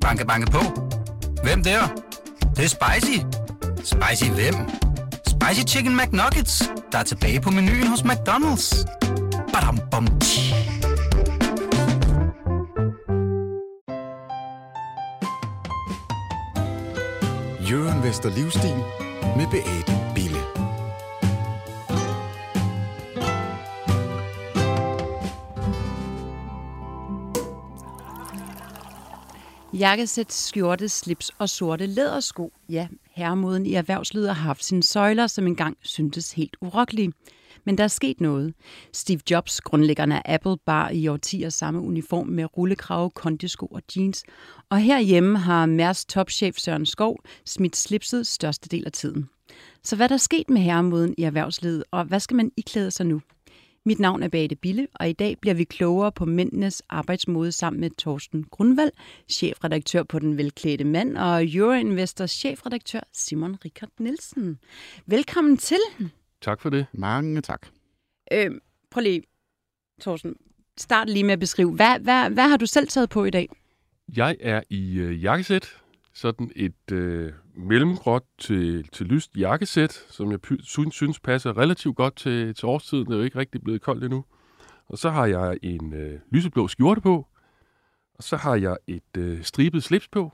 [0.00, 0.60] Banke, banke på.
[1.42, 1.80] Hvem der?
[2.40, 3.18] Det, det er spicy.
[3.84, 4.54] Spicy hvem?
[5.26, 8.84] Spicy Chicken McNuggets, der er tilbage på menuen hos McDonald's.
[9.52, 10.54] Badum, bom, tji.
[17.70, 18.76] Jørgen Vester Livstil
[19.36, 20.09] med Beate
[29.80, 32.52] Jakkesæt, skjorte, slips og sorte lædersko.
[32.68, 37.12] Ja, herremoden i erhvervslivet har haft sine søjler, som engang syntes helt urokkelige.
[37.64, 38.54] Men der er sket noget.
[38.92, 44.24] Steve Jobs, grundlæggeren af Apple, bar i årtier samme uniform med rullekrave, kondisko og jeans.
[44.70, 49.28] Og herhjemme har Mærs topchef Søren Skov smidt slipset største del af tiden.
[49.84, 53.06] Så hvad er der sket med herremoden i erhvervslivet, og hvad skal man iklæde sig
[53.06, 53.20] nu?
[53.86, 57.80] Mit navn er Bate Bille, og i dag bliver vi klogere på mændenes arbejdsmode sammen
[57.80, 58.90] med Torsten Grundvald,
[59.28, 64.58] chefredaktør på Den Velklædte Mand, og Euroinvestors chefredaktør Simon Richard Nielsen.
[65.06, 65.78] Velkommen til.
[66.40, 66.86] Tak for det.
[66.92, 67.66] Mange tak.
[68.32, 68.50] Øh,
[68.90, 69.22] prøv lige,
[70.00, 70.36] Torsten,
[70.76, 73.48] start lige med at beskrive, hvad, hvad, hvad har du selv taget på i dag?
[74.16, 75.76] Jeg er i øh, jakkesæt.
[76.14, 82.16] Sådan et øh, mellemgråt til, til lyst jakkesæt, som jeg synes, synes passer relativt godt
[82.16, 83.06] til, til årstiden.
[83.06, 84.24] Det er jo ikke rigtig blevet koldt endnu.
[84.88, 87.26] Og så har jeg en øh, lyseblå skjorte på.
[88.14, 90.32] Og så har jeg et øh, stribet slips på.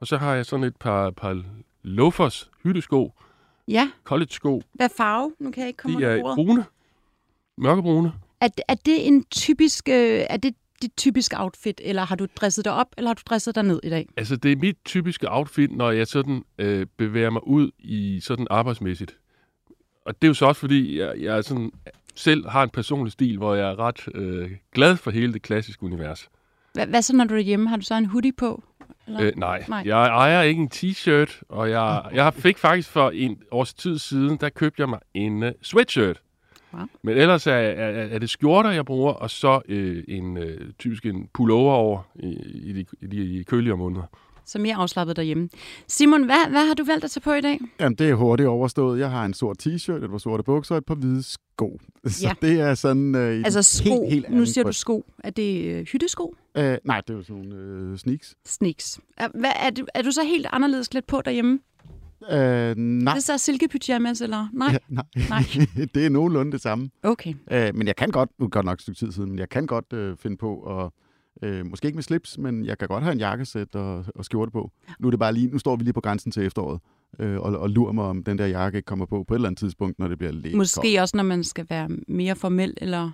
[0.00, 1.42] Og så har jeg sådan et par, par
[1.82, 3.12] loafers hyttesko,
[3.68, 4.62] Ja, college-sko.
[4.72, 5.32] hvad farve?
[5.38, 6.64] Nu kan jeg ikke komme De er brune.
[7.58, 8.12] Mørkebrune.
[8.40, 12.64] Er, er det en typisk, øh, er det dit typiske outfit, eller har du dresset
[12.64, 14.08] dig op, eller har du dresset dig ned i dag?
[14.16, 18.46] Altså, det er mit typiske outfit, når jeg sådan øh, bevæger mig ud i sådan
[18.50, 19.16] arbejdsmæssigt.
[20.04, 21.72] Og det er jo så også, fordi jeg, jeg sådan,
[22.14, 25.82] selv har en personlig stil, hvor jeg er ret øh, glad for hele det klassiske
[25.82, 26.28] univers.
[26.72, 27.68] Hvad, hvad så, når du er hjemme?
[27.68, 28.64] Har du så en hoodie på?
[29.06, 29.22] Eller?
[29.22, 29.64] Øh, nej.
[29.68, 29.84] Nej.
[29.84, 33.98] nej, jeg ejer ikke en t-shirt, og jeg, jeg fik faktisk for en års tid
[33.98, 36.20] siden, der købte jeg mig en uh, sweatshirt.
[36.74, 36.82] Wow.
[37.02, 41.06] Men ellers er, er, er det skjorter, jeg bruger, og så øh, en øh, typisk
[41.06, 44.02] en pullover over i, i, de, i de køligere måneder.
[44.46, 45.48] Så mere afslappet derhjemme.
[45.88, 47.58] Simon, hvad, hvad har du valgt at tage på i dag?
[47.80, 49.00] Jamen, det er hurtigt overstået.
[49.00, 51.80] Jeg har en sort t-shirt, et par sorte bukser og et par hvide sko.
[52.06, 52.32] Så Ja.
[52.48, 53.14] det er sådan...
[53.14, 53.84] Øh, Altså sko.
[54.08, 55.04] Helt, helt nu siger du sko.
[55.24, 56.34] Er det øh, hyttesko?
[56.56, 58.34] Øh, nej, det er jo sådan nogle øh, sneaks.
[58.46, 59.00] Sneaks.
[59.16, 61.58] Er, hvad, er, du, er du så helt anderledes klædt på derhjemme?
[62.30, 63.14] Øh, Er nej.
[63.14, 64.48] det så silkepyjamas, eller?
[64.52, 64.68] Nej.
[64.72, 65.04] Ja, nej.
[65.28, 65.42] Nej.
[65.94, 66.90] det er nogenlunde det samme.
[67.02, 67.34] Okay.
[67.50, 69.48] Øh, men jeg kan godt, nu er godt nok et stykke tid siden, men jeg
[69.48, 70.90] kan godt øh, finde på at,
[71.48, 74.50] øh, måske ikke med slips, men jeg kan godt have en jakkesæt og, og skjorte
[74.52, 74.70] på.
[75.00, 76.80] Nu er det bare lige, nu står vi lige på grænsen til efteråret,
[77.18, 79.48] øh, og, og lurer mig, om den der jakke ikke kommer på på et eller
[79.48, 83.10] andet tidspunkt, når det bliver lidt Måske også, når man skal være mere formel, eller...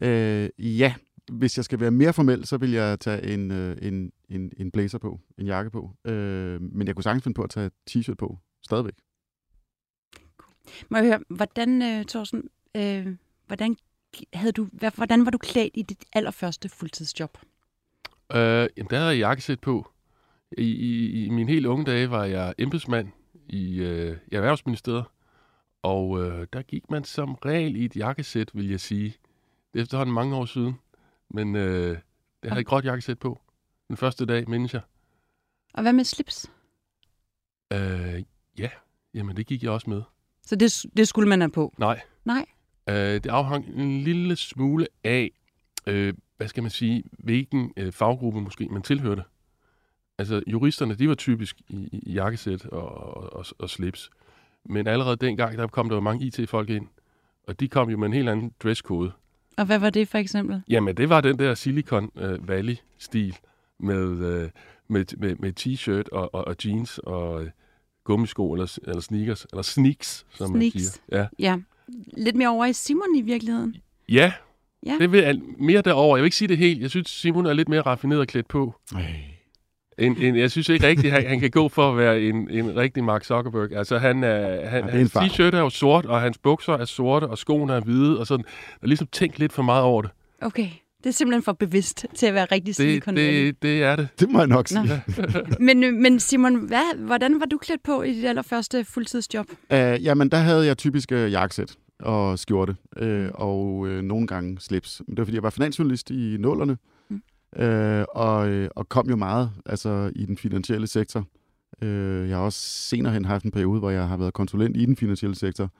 [0.00, 0.10] koldt.
[0.58, 0.94] Øh, ja,
[1.30, 4.70] hvis jeg skal være mere formel, så vil jeg tage en, øh, en, en, en
[4.70, 5.90] blazer på, en jakke på.
[6.04, 8.94] Øh, men jeg kunne sagtens finde på at tage t-shirt på, stadigvæk.
[10.88, 12.42] Må jeg høre, hvordan, øh, Thorsten,
[12.76, 13.76] øh, hvordan,
[14.34, 17.38] havde du, hvordan var du klædt i dit allerførste fuldtidsjob?
[18.32, 19.90] Øh, jamen, der havde jeg jakkesæt på.
[20.58, 23.08] I, i, I mine helt unge dage var jeg embedsmand
[23.48, 25.04] i, øh, i Erhvervsministeriet,
[25.82, 29.14] og øh, der gik man som regel i et jakkesæt, vil jeg sige.
[29.72, 30.74] Det er efterhånden mange år siden,
[31.30, 31.98] men øh,
[32.42, 33.40] jeg havde et gråt jakkesæt på.
[33.88, 34.82] Den første dag, mindes jeg.
[35.74, 36.50] Og hvad med slips?
[37.72, 38.22] Øh,
[38.58, 38.68] ja,
[39.14, 40.02] jamen det gik jeg også med.
[40.46, 41.74] Så det, det skulle man have på?
[41.78, 42.00] Nej.
[42.24, 42.46] Nej.
[42.88, 45.30] Øh, det afhang en lille smule af,
[45.86, 49.22] øh, hvad skal man sige, hvilken øh, faggruppe måske man tilhørte.
[50.18, 54.10] Altså juristerne, de var typisk i, i- i jakkesæt og, og, og, og slips.
[54.64, 56.88] Men allerede dengang, der kom der jo mange IT-folk ind,
[57.46, 59.12] og de kom jo med en helt anden dresscode.
[59.60, 60.62] Og hvad var det for eksempel?
[60.68, 63.36] Jamen, det var den der Silicon øh, Valley-stil
[63.80, 64.48] med, øh,
[64.88, 67.50] med, med, med t-shirt og, og, og jeans og øh,
[68.04, 70.86] gummisko eller, eller sneakers, eller sneaks, som man Sneaks.
[70.86, 71.00] siger.
[71.18, 71.26] Ja.
[71.38, 71.56] Ja,
[72.16, 73.76] lidt mere over i Simon i virkeligheden.
[74.08, 74.32] Ja,
[74.86, 74.96] Ja.
[75.00, 76.16] det vil jeg mere derover.
[76.16, 76.80] Jeg vil ikke sige det helt.
[76.82, 78.74] Jeg synes, Simon er lidt mere raffineret klædt på.
[78.94, 79.14] Ej.
[80.00, 82.76] En, en, jeg synes ikke rigtigt, han, han kan gå for at være en, en
[82.76, 83.72] rigtig Mark Zuckerberg.
[83.72, 86.72] Altså, han er, han, Ja, er en hans t-shirt er jo sort, og hans bukser
[86.72, 88.44] er sorte, og skoene er hvide, og sådan.
[88.44, 90.10] Der er ligesom tænkt lidt for meget over det.
[90.42, 90.68] Okay,
[90.98, 93.46] det er simpelthen for bevidst til at være rigtig Det, Silicon Valley.
[93.46, 94.08] det, det er det.
[94.20, 95.02] Det må jeg nok sige.
[95.60, 99.46] Men, øh, men Simon, hvad, hvordan var du klædt på i dit allerførste fuldtidsjob?
[99.70, 104.60] Uh, jamen, der havde jeg typisk uh, jakkesæt og skjorte, uh, og uh, nogle gange
[104.60, 105.02] slips.
[105.06, 106.76] Men det var, fordi jeg var finansjournalist i nullerne,
[107.58, 111.26] Uh, og, uh, og kom jo meget altså, i den finansielle sektor.
[111.82, 114.86] Uh, jeg har også senere hen haft en periode, hvor jeg har været konsulent i
[114.86, 115.70] den finansielle sektor.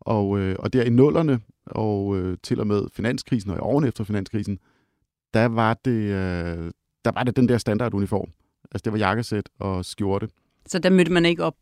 [0.00, 3.88] Og, uh, og der i nullerne, og uh, til og med finanskrisen, og i årene
[3.88, 4.58] efter finanskrisen,
[5.34, 6.04] der var det...
[6.04, 6.70] Uh,
[7.04, 8.30] der var det den der standarduniform.
[8.72, 10.28] Altså, det var jakkesæt og skjorte.
[10.66, 11.56] Så der mødte man ikke op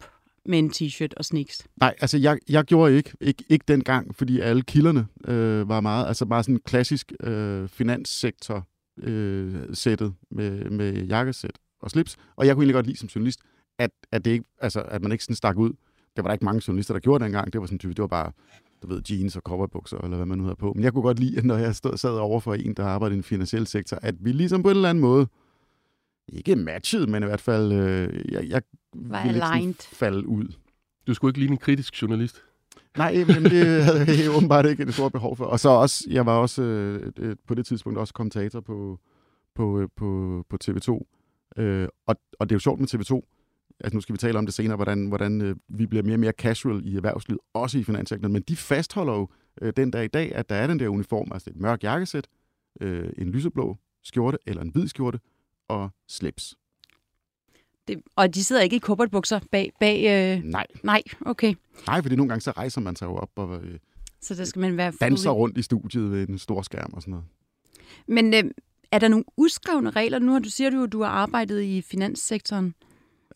[0.47, 1.67] med en t-shirt og sneaks?
[1.77, 6.07] Nej, altså jeg, jeg gjorde ikke, ikke, ikke dengang, fordi alle kilderne øh, var meget,
[6.07, 8.67] altså bare sådan klassisk øh, finanssektor
[9.03, 12.17] øh, sættet med, med jakkesæt og slips.
[12.37, 13.41] Og jeg kunne egentlig godt lide som journalist,
[13.79, 15.71] at, at, det ikke, altså, at man ikke sådan stak ud.
[16.17, 17.53] Det var der ikke mange journalister, der gjorde dengang.
[17.53, 18.33] Det var sådan det var bare
[18.83, 20.73] du ved, jeans og cowboybukser, eller hvad man nu havde på.
[20.73, 23.19] Men jeg kunne godt lide, når jeg stod, sad over for en, der arbejdede i
[23.19, 25.27] den finansielle sektor, at vi ligesom på en eller anden måde,
[26.29, 28.63] ikke matchet, men i hvert fald, øh, jeg, jeg
[28.95, 29.75] Var ville ikke aligned.
[29.75, 30.47] sådan falde ud.
[31.07, 32.43] Du skulle ikke ligne en kritisk journalist.
[32.97, 35.45] Nej, men det havde jeg åbenbart ikke et stort behov for.
[35.45, 39.01] Og så også, jeg var også øh, øh, på det tidspunkt også kommentator på,
[39.55, 41.01] på, øh, på, på TV2.
[41.63, 43.33] Øh, og, og det er jo sjovt med TV2.
[43.81, 46.21] Altså nu skal vi tale om det senere, hvordan, hvordan øh, vi bliver mere og
[46.21, 48.33] mere casual i erhvervslivet, også i finanssektoren.
[48.33, 49.29] Men de fastholder jo
[49.63, 52.27] øh, den dag i dag, at der er den der uniform, altså et mørkt jakkesæt,
[52.81, 55.21] øh, en lyseblå skjorte eller en hvid skjorte
[55.69, 56.57] og slips.
[57.89, 59.73] Det, og de sidder ikke i kuffertbukser bag...
[59.81, 59.97] bag
[60.37, 61.55] øh, Nej, nej, okay.
[61.87, 63.79] nej, fordi nogle gange så rejser man sig jo op og øh,
[64.21, 67.11] Så der skal man være danser rundt i studiet ved en stor skærm og sådan
[67.11, 67.27] noget.
[68.09, 68.51] Men øh,
[68.93, 70.19] er der nogle uskrevne regler?
[70.19, 72.75] Nu har du siger du jo, at du har arbejdet i finanssektoren.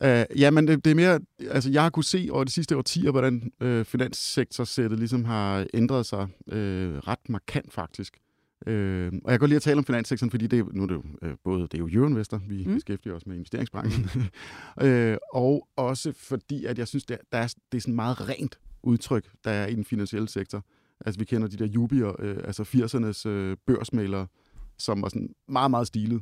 [0.03, 0.07] Uh,
[0.39, 1.19] ja, men det, det er mere,
[1.49, 6.05] altså jeg har kunne se over de sidste årtier, hvordan øh, finanssektorsættet ligesom har ændret
[6.05, 8.17] sig øh, ret markant faktisk.
[8.67, 11.03] Øh, og jeg godt lide at tale om finanssektoren, fordi det, nu er det jo
[11.21, 12.73] øh, både det er jo Euroinvestor, vi Mm.
[12.73, 14.09] beskæftiger os med investeringsbranchen,
[14.87, 18.29] øh, og også fordi, at jeg synes, det er, der er, det er sådan meget
[18.29, 20.65] rent udtryk, der er i den finansielle sektor.
[21.05, 24.27] Altså vi kender de der jubier, øh, altså 80'ernes øh, børsmalere,
[24.77, 26.21] som var sådan meget, meget stilet.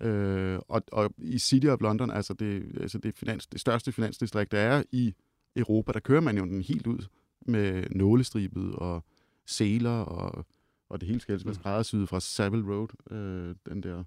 [0.00, 4.52] Øh, og, og i City of London, altså det, altså det, finans, det største finansdistrikt,
[4.52, 5.14] der er i
[5.56, 7.06] Europa, der kører man jo den helt ud
[7.46, 9.04] med nålestribet og
[9.46, 10.46] seler og,
[10.90, 14.04] og det hele skal helst være skræddersyet fra Savile Road, øh, den der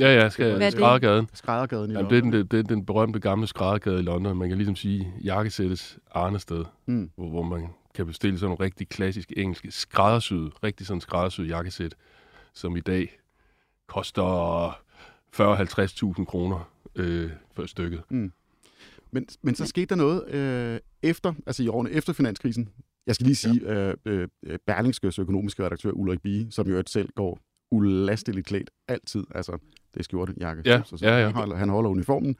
[0.00, 1.28] Ja, ja, skal er skræddergaden.
[1.34, 4.36] skræddergaden i Jamen, det, er den, det er den berømte gamle skræddergade i London.
[4.38, 7.10] Man kan ligesom sige jakkesættes arnested, Mm.
[7.16, 11.94] hvor, hvor man kan bestille sådan nogle rigtig klassiske engelske skræddersyede, rigtig sådan skræddersyede jakkesæt,
[12.54, 13.18] som i dag
[13.86, 14.70] koster
[15.36, 18.02] 40-50.000 kroner øh, for stykket.
[19.10, 22.68] Men, men så skete der noget øh, efter, altså i årene efter finanskrisen.
[23.08, 23.92] Jeg skal lige sige, ja.
[24.06, 27.38] øh, øh, Berlingskes økonomiske redaktør Ulrik Bie, som jo selv går
[27.70, 29.24] ulasteligt klædt altid.
[29.34, 29.52] Altså,
[29.94, 31.24] det er skjorte, jakke, Ja, så, så ja, ja.
[31.24, 32.36] Han, holder, han holder uniformen.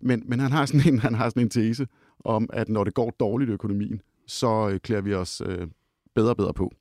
[0.00, 1.86] Men, men han, har sådan en, han har sådan en tese
[2.24, 5.68] om, at når det går dårligt i økonomien, så øh, klæder vi os øh,
[6.14, 6.72] bedre og bedre på.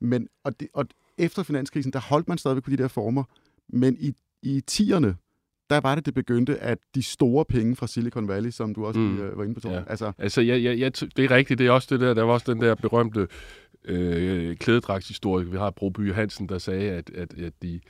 [0.00, 0.86] Men, og, det, og
[1.18, 3.24] efter finanskrisen, der holdt man stadigvæk på de der former,
[3.68, 5.12] men i, i 10'erne,
[5.72, 9.00] der var det, det begyndte, at de store penge fra Silicon Valley, som du også
[9.00, 9.14] Mm.
[9.14, 9.84] lige, øh, var inde på, Torben, Ja.
[9.90, 11.58] altså, Altså, ja, ja, ja, det er rigtigt.
[11.58, 13.28] Det er også det der, der var også den der berømte
[13.84, 15.46] øh, klædedragshistorie.
[15.50, 17.80] Vi har Broby Hansen, der sagde, at, at, at de,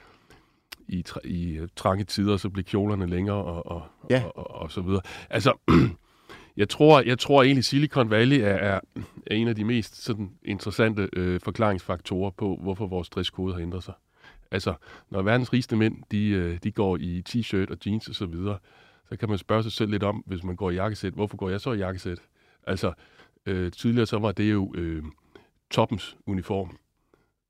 [0.88, 4.23] i, i trange tider, så blev kjolerne længere og, og, Ja.
[4.25, 5.00] og, og, og så videre.
[5.31, 5.52] Altså,
[6.56, 8.81] jeg tror, jeg tror egentlig, Silicon Valley er, er,
[9.26, 13.85] er en af de mest sådan, interessante øh, forklaringsfaktorer på, hvorfor vores dresskode har ændret
[13.85, 13.94] sig.
[14.52, 14.75] Altså,
[15.10, 18.58] når verdens rigeste mænd, de, øh, de går i t-shirt og jeans og så videre,
[19.08, 21.50] så kan man spørge sig selv lidt om, hvis man går i jakkesæt, hvorfor går
[21.50, 22.19] jeg så i jakkesæt?
[22.66, 22.93] Altså,
[23.46, 25.02] øh, tidligere så var det jo øh,
[25.70, 26.78] toppens uniform,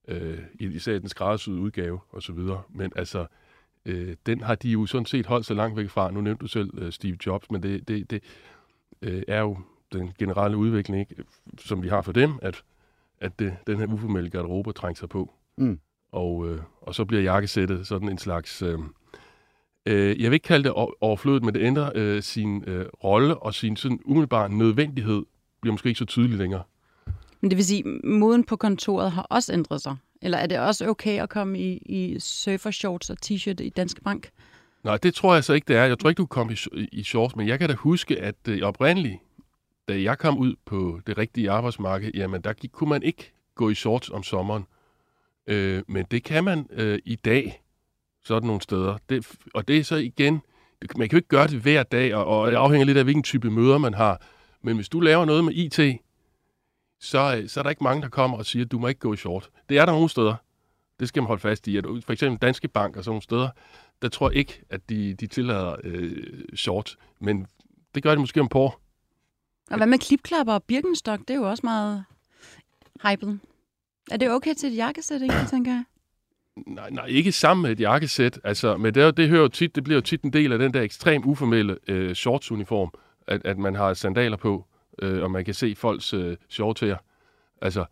[0.08, 2.62] øh, især i den skræddersyede udgave og så videre.
[2.68, 3.26] Men altså,
[3.86, 6.10] øh, den har de jo sådan set holdt så langt væk fra.
[6.10, 8.22] Nu nævnte du selv øh, Steve Jobs, men det, det, det
[9.02, 9.58] øh, er jo
[9.92, 11.24] den generelle udvikling, ikke,
[11.58, 12.64] som vi har for dem, at,
[13.20, 15.34] at det, den her uformelle garderobe trænger sig på.
[15.56, 15.80] Mm.
[16.12, 18.62] Og, øh, og så bliver jakkesættet sådan en slags...
[18.62, 18.78] Øh,
[19.86, 23.36] øh, jeg vil ikke kalde det over- overflødet, men det ændrer øh, sin øh, rolle
[23.38, 25.22] og sin sådan umiddelbare nødvendighed
[25.60, 26.62] bliver måske ikke så tydelig længere.
[27.40, 29.96] Men det vil sige, moden på kontoret har også ændret sig?
[30.22, 34.30] Eller er det også okay at komme i, i surfershorts og t-shirt i Danske Bank?
[34.84, 35.84] Nej, det tror jeg så ikke, det er.
[35.84, 38.34] Jeg tror ikke, du kom i, i- i shorts, men jeg kan da huske, at
[38.48, 39.16] øh, oprindeligt,
[39.88, 43.70] da jeg kom ud på det rigtige arbejdsmarked, jamen der gik, kunne man ikke gå
[43.70, 44.64] i shorts om sommeren.
[45.46, 47.62] Øh, men det kan man øh, i dag,
[48.24, 48.98] sådan nogle steder.
[49.08, 50.42] Det, og det er så igen,
[50.96, 53.22] man kan jo ikke gøre det hver dag, og, og det afhænger lidt af, hvilken
[53.22, 54.22] type møder man har.
[54.62, 56.00] Men hvis du laver noget med IT,
[57.00, 59.00] så, øh, så er der ikke mange, der kommer og siger, at du må ikke
[59.00, 59.50] gå i short.
[59.68, 60.34] Det er der nogle steder.
[61.00, 61.76] Det skal man holde fast i.
[61.76, 63.48] At for eksempel Danske Bank og sådan nogle steder,
[64.02, 66.96] der tror jeg ikke, at de, de tillader øh, short.
[67.20, 67.46] Men
[67.94, 68.72] det gør de måske om på.
[69.70, 71.20] Og hvad med klipklapper og Birkenstock?
[71.20, 72.04] Det er jo også meget
[73.04, 73.40] hypet.
[74.10, 75.84] Er det okay til et jakkesæt, ikke, tænker jeg?
[76.66, 78.40] Nej, nej, ikke sammen med et jakkesæt.
[78.44, 80.74] Altså, men det, det, hører jo tit, det bliver jo tit en del af den
[80.74, 82.90] der ekstrem uformelle øh, shortsuniform,
[83.26, 84.66] at, at man har sandaler på,
[85.02, 86.96] øh, og man kan se folks øh, shorts her.
[87.62, 87.84] Altså,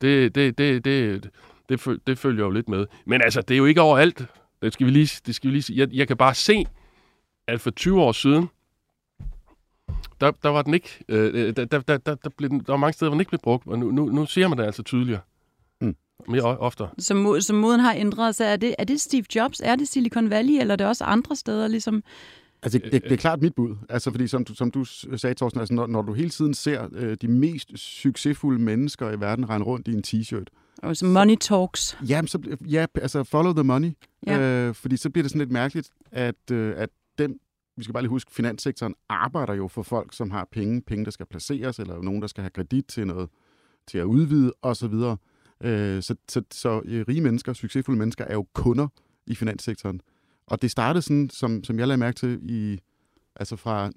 [0.00, 1.30] det, det, det, det,
[1.68, 2.86] det, føl- det følger jo lidt med.
[3.06, 4.26] Men altså, det er jo ikke overalt.
[4.62, 5.78] Det skal vi lige, det skal vi lige sige.
[5.78, 6.64] Jeg, jeg kan bare se,
[7.46, 8.48] at for 20 år siden,
[10.20, 12.92] der, der var den ikke, øh, der, der, der, der, der, blev der var mange
[12.92, 15.20] steder, hvor den ikke blev brugt, og nu, nu, nu ser man det altså tydeligere.
[16.28, 16.88] Mere oftere.
[16.98, 18.44] Som, som moden har ændret sig.
[18.44, 19.60] Er det, er det Steve Jobs?
[19.64, 20.60] Er det Silicon Valley?
[20.60, 21.68] Eller er det også andre steder?
[21.68, 22.02] Ligesom?
[22.62, 23.76] Altså, det, det er klart mit bud.
[23.88, 26.88] Altså, fordi som du, som du sagde, Thorsten, altså, når, når du hele tiden ser
[26.92, 30.44] øh, de mest succesfulde mennesker i verden rende rundt i en t-shirt,
[30.82, 31.98] Og som Money Talks.
[32.08, 33.90] jamen, så, ja, altså follow the money.
[34.26, 34.40] Ja.
[34.40, 37.40] Øh, fordi så bliver det sådan lidt mærkeligt, at, øh, at dem,
[37.76, 41.10] vi skal bare lige huske, finanssektoren arbejder jo for folk, som har penge, penge, der
[41.10, 43.28] skal placeres, eller nogen, der skal have kredit til noget,
[43.88, 44.94] til at udvide, osv.
[45.64, 48.88] Øh, så, så, så øh, rige mennesker, succesfulde mennesker, er jo kunder
[49.26, 50.00] i finanssektoren.
[50.46, 52.80] Og det startede sådan, som, som jeg lagde mærke til, i,
[53.36, 53.90] altså fra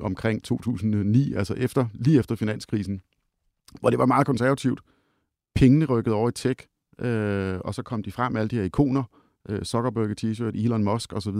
[0.00, 3.02] omkring 2009, altså efter, lige efter finanskrisen,
[3.80, 4.80] hvor det var meget konservativt.
[5.54, 6.66] Pengene rykkede over i tech,
[6.98, 9.04] øh, og så kom de frem med alle de her ikoner,
[9.48, 11.36] øh, Zuckerberg t-shirt, Elon Musk osv.,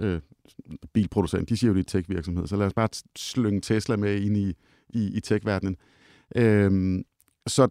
[0.00, 0.20] øh,
[0.92, 4.36] bilproducent, de siger jo, det er tech-virksomhed, så lad os bare slynge Tesla med ind
[4.36, 4.54] i,
[4.88, 5.76] i, i tech-verdenen.
[6.36, 7.04] Øh,
[7.46, 7.68] så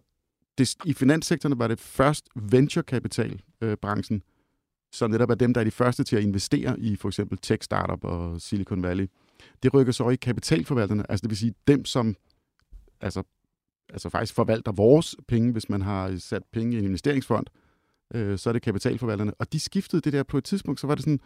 [0.58, 4.22] det, i finanssektoren var det først venturekapitalbranchen, øh,
[4.92, 8.04] som netop er dem, der er de første til at investere i for eksempel tech-startup
[8.04, 9.06] og Silicon Valley.
[9.62, 12.16] Det rykker så over i kapitalforvalterne, altså det vil sige dem, som
[13.00, 13.22] altså,
[13.88, 17.46] altså faktisk forvalter vores penge, hvis man har sat penge i en investeringsfond,
[18.14, 19.34] øh, så er det kapitalforvalterne.
[19.34, 21.20] Og de skiftede det der på et tidspunkt, så var det sådan,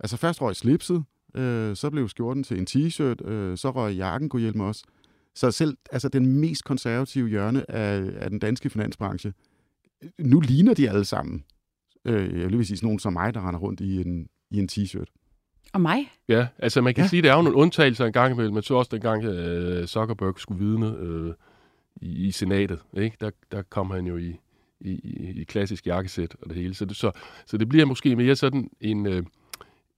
[0.00, 1.04] altså først røg slipset,
[1.34, 4.84] øh, så blev skjorten til en t-shirt, øh, så røg jakken, kunne hjælpe mig også.
[5.34, 9.32] Så selv altså den mest konservative hjørne af, af den danske finansbranche,
[10.18, 11.44] nu ligner de alle sammen.
[12.04, 14.68] Øh, jeg vil sige sådan nogen som mig, der render rundt i en, i en
[14.72, 15.04] t-shirt.
[15.72, 16.12] Og mig?
[16.28, 17.08] Ja, altså man kan Ja.
[17.08, 19.86] sige, at der er jo nogle undtagelser en gang imellem, men så også dengang øh,
[19.86, 21.34] Zuckerberg skulle vidne øh,
[21.96, 23.16] i, i senatet, ikke?
[23.20, 24.36] Der, der kom han jo i,
[24.80, 26.74] i, i, i klassisk jakkesæt og det hele.
[26.74, 27.10] Så det, så,
[27.46, 29.22] så det bliver måske mere sådan en, øh,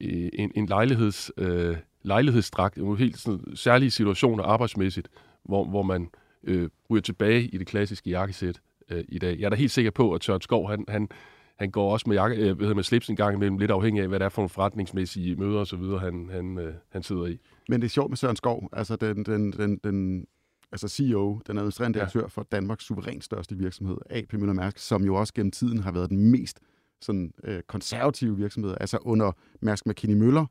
[0.00, 5.08] en, en lejligheds, øh, lejlighedsdragt, nogle helt sådan, særlige situationer arbejdsmæssigt,
[5.48, 6.08] hvor, hvor man
[6.44, 8.60] øh, ryger tilbage i det klassiske jakkesæt
[8.90, 9.38] øh, i dag.
[9.38, 11.08] Jeg er da helt sikker på, at Tørn Skov, han, han,
[11.56, 14.18] han går også med, jakke, øh, med slips en gang imellem, lidt afhængig af, hvad
[14.18, 17.38] det er for nogle forretningsmæssige møder og så videre, han, han, øh, han sidder i.
[17.68, 20.26] Men det er sjovt med Søren Skov, altså den, den, den, den
[20.72, 22.04] altså CEO, den administrerende Ja.
[22.04, 25.92] direktør for Danmarks suverænt største virksomhed, AP Møller Mærsk, som jo også gennem tiden har
[25.92, 26.60] været den mest
[27.00, 28.74] sådan, øh, konservative virksomhed.
[28.80, 30.46] Altså under Mærsk McKinney Møller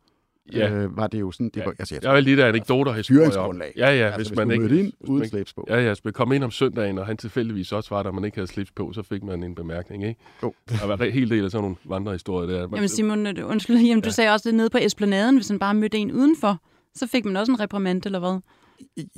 [0.54, 0.72] Ja.
[0.74, 1.66] øh, var det jo sådan, det Ja.
[1.66, 3.62] var, altså, jeg Der er de der anekdoter, historier om.
[3.62, 4.80] Ja, ja, altså, hvis, hvis man du ikke...
[4.80, 5.66] ind hvis uden man- slips på.
[5.70, 8.26] Ja, ja, hvis man kom ind om søndagen, og han tilfældigvis også var der, man
[8.26, 10.20] ikke havde slips på, så fik man en bemærkning, ikke?
[10.44, 10.54] Jo.
[10.70, 12.68] Der var en hel del af sådan nogle vandrehistorier der.
[12.68, 14.12] Man- Jamen Simon, øh, undskyld, jamen, du Ja.
[14.12, 16.62] sagde også det nede på Esplanaden, hvis han bare mødte en udenfor,
[16.96, 18.40] så fik man også en reprimand, eller hvad?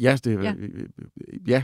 [0.02, 0.42] Ja, det, Ja.
[0.44, 0.54] ja.
[1.48, 1.64] ja.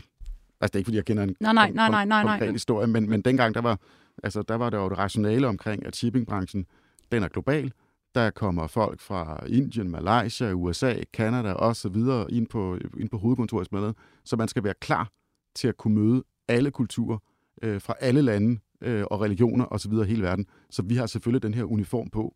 [0.62, 2.52] Altså, det er ikke, fordi jeg kender en Nej, nej, nej, nej, nej, nej.
[2.52, 3.80] historie, men, men dengang, der var,
[4.24, 6.66] altså, der var der jo et rationale omkring, at shippingbranchen,
[7.12, 7.72] den er global.
[8.16, 13.18] Der kommer folk fra Indien, Malaysia, USA, Kanada og så videre ind på, ind på
[13.18, 13.94] hovedkontoret med
[14.24, 15.12] så man skal være klar
[15.56, 17.18] til at kunne møde alle kulturer
[17.62, 20.46] øh, fra alle lande øh, og religioner og så videre i hele verden.
[20.70, 22.36] Så vi har selvfølgelig den her uniform på.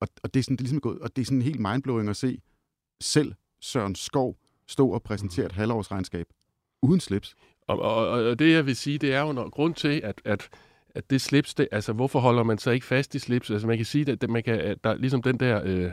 [0.00, 2.08] Og, og det er sådan, det er ligesom gået, og det er sådan helt mindblowing
[2.08, 2.40] at se
[3.00, 4.36] selv Søren Skov
[4.68, 6.26] stå og præsentere et halvårsregnskab
[6.82, 7.34] uden slips.
[7.66, 10.48] Og, og, og, det, jeg vil sige, det er jo grund til, at, at,
[10.94, 13.50] at det slips, det, altså hvorfor holder man sig ikke fast i slips?
[13.50, 15.90] Altså man kan sige, at, man kan, at der er ligesom den der øh,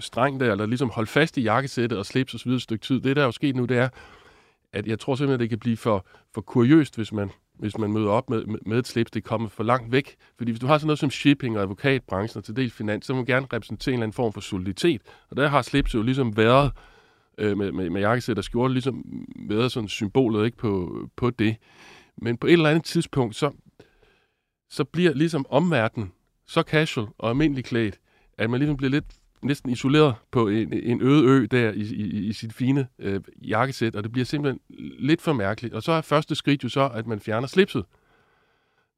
[0.00, 2.50] streng der, eller ligesom holde fast i jakkesættet og slips osv.
[2.50, 3.00] så et stykke tid.
[3.00, 3.88] Det, der er jo sket nu, det er,
[4.72, 8.08] at jeg tror simpelthen, det kan blive for, for kuriøst, hvis man, hvis man møder
[8.08, 10.16] op med, med, med et slips, det kommer for langt væk.
[10.38, 13.12] Fordi hvis du har sådan noget som shipping og advokatbranchen og til dels finans, så
[13.12, 15.02] må man gerne repræsentere en eller anden form for soliditet.
[15.30, 16.70] Og der har slips jo ligesom været
[17.38, 19.04] øh, med, med, med jakkesæt og skjorte, ligesom
[19.48, 21.56] været sådan symbolet ikke på, på det.
[22.16, 23.50] Men på et eller andet tidspunkt, så,
[24.70, 26.12] så bliver ligesom omverdenen
[26.46, 27.98] så casual og almindelig klædt,
[28.38, 29.04] at man ligesom bliver lidt
[29.42, 33.96] næsten isoleret på en, en øde ø der i, i, i sit fine øh, jakkesæt,
[33.96, 34.60] og det bliver simpelthen
[34.98, 35.74] lidt for mærkeligt.
[35.74, 37.84] Og så er første skridt jo så, at man fjerner slipset.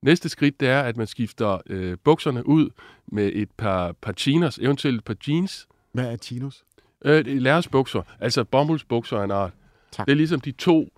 [0.02, 2.70] Næste skridt, det er, at man skifter øh, bukserne ud
[3.06, 6.64] med et par, par chinos, eventuelt et par jeans, Hvad er chinos?
[7.04, 9.52] Øh, det er lærresbukser, altså bomuldsbukser af en art.
[9.90, 10.06] Tak.
[10.06, 10.88] Det er ligesom de to,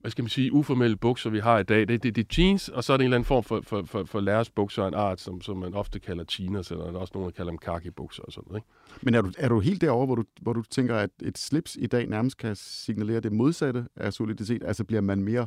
[0.00, 1.88] hvad skal man sige, uformelle bukser, vi har i dag.
[1.88, 3.82] Det, det, det er jeans, og så er det en eller anden form for, for,
[3.86, 6.98] for, for lærresbukser af en art, som, som man ofte kalder chinos, eller der er
[6.98, 8.58] også nogen, der kalder dem kaki-bukser og sådan noget.
[8.58, 8.68] Ikke?
[9.02, 11.76] Men er du, er du helt derovre, hvor du, hvor du tænker, at et slips
[11.80, 14.62] i dag nærmest kan signalere det modsatte af soliditet?
[14.64, 15.46] Altså bliver man mere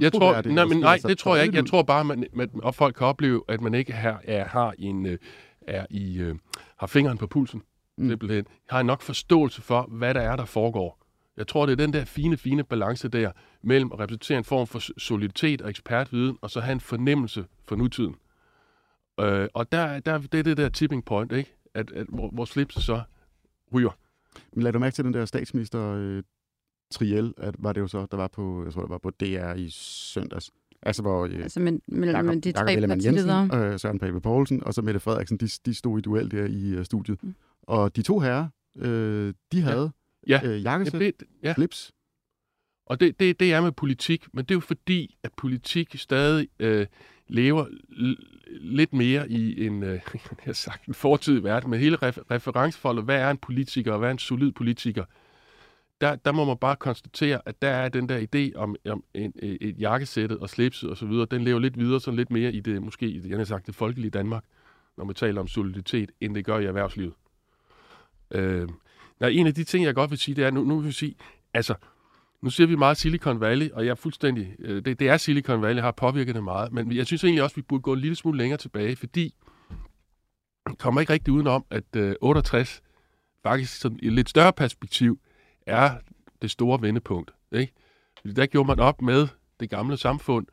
[0.00, 1.56] Jeg tror, nej, men nej, sig det tror jeg ikke.
[1.56, 4.74] Jeg tror bare, man, man, og folk kan opleve, at man ikke her, er, har,
[4.78, 5.18] en, øh,
[5.60, 6.34] er i, øh,
[6.78, 7.62] har fingeren på pulsen,
[7.98, 8.08] mm.
[8.08, 8.44] simpelthen.
[8.70, 11.03] Har nok forståelse for, hvad der er, der foregår.
[11.36, 14.66] Jeg tror, det er den der fine, fine balance der, mellem at repræsentere en form
[14.66, 18.14] for soliditet og ekspertviden, og så have en fornemmelse for nutiden.
[19.20, 21.56] Øh, og der, der, det er det der tipping point, ikke?
[21.74, 23.02] At, at hvor, hvor slips så
[23.74, 23.98] ryger.
[24.52, 26.22] Men lad du mærke til den der statsminister øh,
[26.90, 29.54] Triel, at var det jo så, der var på, jeg tror, der var på DR
[29.54, 30.50] i søndags.
[30.82, 33.04] Altså, hvor øh, Altså med, mellem Jakob, de Jakob tre Ellemann.
[33.04, 36.44] Jensen, øh, Søren Pape Poulsen og så Mette Frederiksen, de, de stod i duel der
[36.46, 37.22] i øh, studiet.
[37.22, 37.34] Mm.
[37.62, 38.48] Og de to herrer,
[38.78, 40.03] øh, de havde Ja.
[40.26, 41.54] Øh, Ja, jakkesæt, det, ja.
[41.54, 41.92] slips.
[42.86, 46.48] Og det, det, det er med politik, men det er jo fordi, at politik stadig
[46.58, 46.86] øh,
[47.28, 47.66] lever
[48.60, 53.04] lidt mere i en, øh, jeg har sagt, en fortidig verden, med hele refer- referencefoldet,
[53.04, 55.04] hvad er en politiker, og hvad er en solid politiker,
[56.00, 59.32] der, der må man bare konstatere, at der er den der idé om, om en,
[59.36, 62.52] et, et jakkesættet og slipset og så videre, den lever lidt videre, sådan lidt mere
[62.52, 64.44] i det, måske, i det, jeg har sagt, det folkelige Danmark,
[64.96, 67.12] når man taler om soliditet, end det gør i erhvervslivet.
[68.30, 68.68] Øh,
[69.20, 70.94] nej, en af de ting, jeg godt vil sige, det er, nu, nu vil jeg
[70.94, 71.14] sige,
[71.54, 71.74] altså,
[72.42, 74.54] nu ser vi meget Silicon Valley, og jeg er fuldstændig...
[74.58, 77.56] Øh, det, det er Silicon Valley, har påvirket det meget, men jeg synes egentlig også,
[77.56, 79.34] vi burde gå en lille smule længere tilbage, fordi
[80.68, 82.82] jeg kommer ikke rigtig udenom, at øh, 68
[83.42, 85.20] faktisk sådan i et lidt større perspektiv
[85.66, 85.96] er
[86.42, 87.30] det store vendepunkt.
[87.52, 87.72] Ikke?
[88.20, 89.28] Fordi der gjorde man op med
[89.60, 90.46] det gamle samfund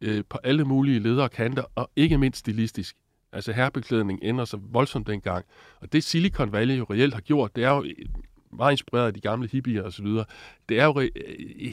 [0.00, 2.96] øh, på alle mulige ledere og kanter, og ikke mindst stilistisk.
[3.34, 5.44] Altså herrebeklædning ændrer sig voldsomt dengang.
[5.80, 7.92] Og det Silicon Valley jo reelt har gjort, det er jo øh,
[8.52, 10.24] meget inspireret af de gamle hippier og så videre.
[10.68, 11.08] Det er jo øh,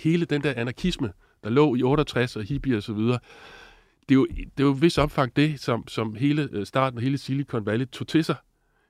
[0.03, 1.13] hele den der anarkisme,
[1.43, 3.19] der lå i 68 og hippier og så videre.
[4.09, 4.27] Det er jo,
[4.57, 7.85] det er jo vis omfang det, som, som hele øh, starten og hele Silicon Valley
[7.85, 8.35] tog til sig.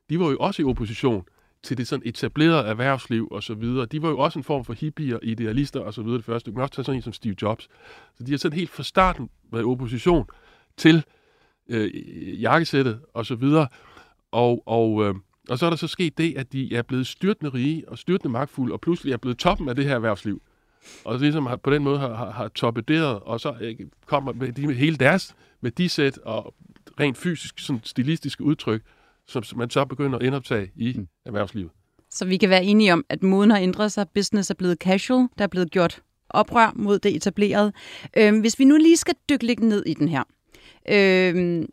[0.09, 1.25] De var jo også i opposition
[1.63, 3.85] til det sådan etablerede erhvervsliv og så videre.
[3.85, 6.51] De var jo også en form for hippier, idealister og så videre det første.
[6.51, 7.67] Du kan også tage sådan en som Steve Jobs.
[8.17, 10.25] Så de har sådan helt fra starten været i opposition
[10.77, 11.03] til
[11.67, 13.67] øh, jakkesættet og så videre.
[14.31, 15.15] Og, og, øh,
[15.49, 18.31] og så er der så sket det, at de er blevet styrtende rige og styrtende
[18.31, 20.41] magtfulde, og pludselig er blevet toppen af det her erhvervsliv.
[21.05, 23.75] Og ligesom har, på den måde har, har, har toppederet, og så øh,
[24.05, 26.55] kommer med, de, med hele deres værdisæt og
[26.99, 28.81] rent fysisk, sådan stilistiske udtryk,
[29.27, 31.07] som, som man så begynder at indoptage i mm.
[31.25, 31.71] erhvervslivet.
[32.11, 34.09] Så vi kan være enige om, at moden har ændret sig.
[34.09, 35.27] Business er blevet casual.
[35.37, 37.73] Der er blevet gjort oprør mod det etablerede.
[38.17, 40.23] Øhm, hvis vi nu lige skal dykke lidt ned i den her.
[40.89, 41.65] Øhm,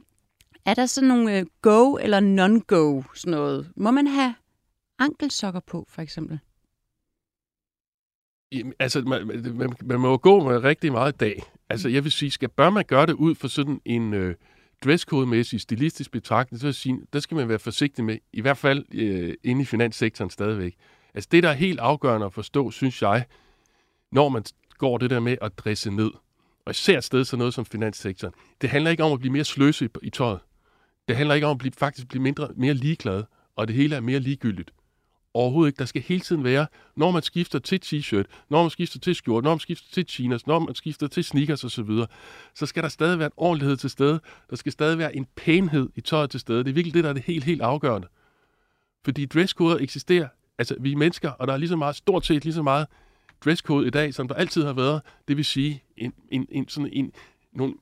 [0.64, 3.72] er der sådan nogle øh, go eller non-go sådan noget?
[3.76, 4.34] Må man have
[4.98, 6.38] ankelsokker på, for eksempel?
[8.52, 11.42] Jamen, altså, man, man, man må gå med rigtig meget i dag.
[11.68, 14.34] Altså, jeg vil sige, skal, bør man gøre det ud for sådan en øh,
[14.84, 18.56] dresscode-mæssig, stilistisk betragtning, så vil jeg sige, der skal man være forsigtig med, i hvert
[18.56, 20.76] fald øh, inde i finanssektoren stadigvæk.
[21.14, 23.26] Altså, det, der er helt afgørende at forstå, synes jeg,
[24.12, 24.44] når man
[24.78, 26.10] går det der med at dresse ned,
[26.68, 29.44] og især et sted så noget som finanssektoren, det handler ikke om at blive mere
[29.44, 30.38] sløse i, i tøjet.
[31.08, 33.24] Det handler ikke om at blive, faktisk blive mindre, mere ligeglad,
[33.56, 34.70] og det hele er mere ligegyldigt.
[35.34, 35.78] Overhovedet ikke.
[35.78, 39.44] Der skal hele tiden være, når man skifter til t-shirt, når man skifter til skjort,
[39.44, 41.90] når man skifter til chinos, når man skifter til sneakers osv.,
[42.54, 44.20] så skal der stadig være en ordentlighed til stede.
[44.50, 46.64] Der skal stadig være en pænhed i tøjet til stede.
[46.64, 48.08] Det er virkelig det, der er det helt, helt afgørende.
[49.04, 50.28] Fordi dresskoder eksisterer.
[50.58, 52.86] Altså, vi er mennesker, og der er lige så meget, stort set lige så meget
[53.44, 55.02] dresscode i dag, som der altid har været.
[55.28, 57.12] Det vil sige, en, en, en, sådan en,
[57.52, 57.74] nogle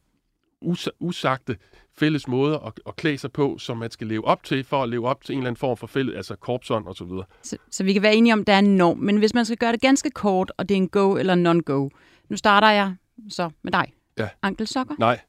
[0.61, 1.57] us, usagte
[1.99, 4.88] fælles måder at, at klæde sig på, som man skal leve op til, for at
[4.88, 7.25] leve op til en eller anden form for fælles, altså korpsånd og så videre.
[7.42, 8.99] Så, så vi kan være enige om, at der er en norm.
[8.99, 11.88] Men hvis man skal gøre det ganske kort, og det er en go eller non-go.
[12.29, 12.95] Nu starter jeg
[13.29, 13.92] så med dig.
[14.19, 14.29] Ja.
[14.42, 14.95] Ankelsokker.
[14.99, 15.21] Nej,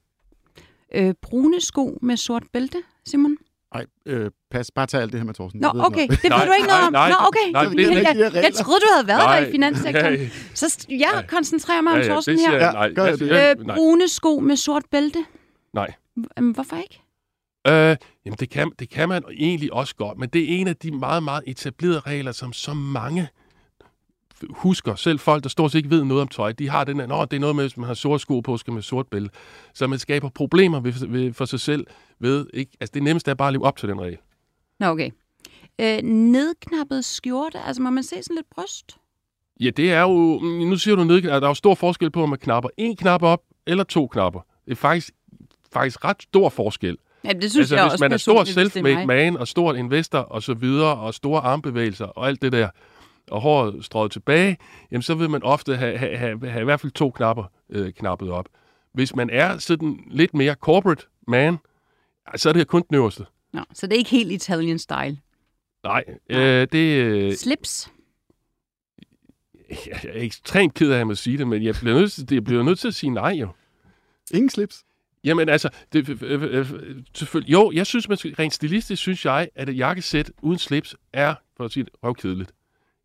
[0.95, 3.37] Øh, brune sko med sort bælte, Simon?
[3.77, 3.85] Nej,
[4.15, 4.71] øh, pas.
[4.71, 5.61] Bare tag alt det her med Thorsten.
[5.61, 5.79] Nå, okay.
[6.07, 6.09] noget.
[6.23, 6.93] Det ved du ikke noget om.
[6.93, 7.51] nej, Nå, okay.
[7.51, 9.39] nej, det er jeg, jeg, jeg troede, du havde været Nej.
[9.39, 10.13] der i finanssektoren.
[10.13, 12.53] Ja, Så jeg koncentrerer mig om ja, Thorsten her.
[12.53, 13.31] Ja, nej, gør jeg det.
[13.59, 15.19] Øh, nej, brune sko med sort bælte.
[15.73, 15.93] nej.
[16.37, 17.01] Jamen, hvorfor ikke?
[17.67, 20.75] Øh, jamen, det kan, det kan man egentlig også godt, men det er en af
[20.75, 23.27] de meget, meget etablerede regler, som så mange
[24.49, 24.95] husker.
[24.95, 27.33] Selv folk, der stort set ikke ved noget om tøj, de har den Nå, det
[27.33, 29.29] er noget med, hvis man har sorte sko på, skal man sort bælte.
[29.73, 31.87] Så man skaber problemer ved, ved, for sig selv
[32.19, 32.71] ved, ikke?
[32.79, 34.17] Altså, det nemmeste er bare at leve op til den regel.
[34.79, 35.11] Nå, okay.
[35.81, 37.59] Øh, nedknappet skjorte.
[37.59, 38.97] Altså, må man se sådan lidt bryst?
[39.59, 42.29] Ja, det er jo, nu siger du ned, der er jo stor forskel på, om
[42.29, 44.39] man knapper en knap op, eller to knapper.
[44.65, 45.09] Det er faktisk,
[45.73, 46.97] faktisk ret stor forskel.
[47.23, 49.73] Ja, det synes altså, jeg hvis også man er stor er self-made man, og stor
[49.73, 52.69] investor, og så videre, og store armbevægelser, og alt det der,
[53.31, 54.57] og håret strøget tilbage,
[54.91, 57.93] jamen så vil man ofte have, have, have, have i hvert fald to knapper øh,
[57.93, 58.45] knappet op.
[58.93, 61.57] Hvis man er sådan lidt mere corporate man,
[62.35, 63.25] så er det kun den øverste.
[63.53, 65.17] Nå, så det er ikke helt Italian style.
[65.83, 67.91] Nej, øh, det øh, Slips.
[69.69, 72.27] jeg er ekstremt ked af, at jeg må sige det, men jeg bliver nødt til,
[72.31, 73.47] jeg bliver nødt til at sige nej jo.
[74.33, 74.83] Ingen slips.
[75.23, 79.25] Jamen altså, det, øh, øh, øh, selvfølgelig, jo, jeg synes, man skal, rent stilistisk synes
[79.25, 82.51] jeg, at et jakkesæt uden slips er, for at sige det, røvkedeligt.